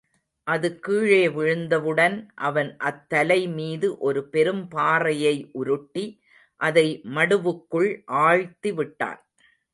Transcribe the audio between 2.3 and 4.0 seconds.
அவன் அத்தலை மீது